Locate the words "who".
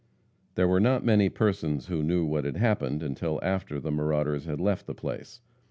1.85-2.01